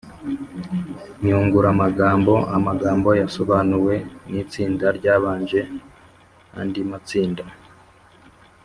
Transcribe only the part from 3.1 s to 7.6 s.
yasobanuwe n’itsinda ryabanje andi matsinda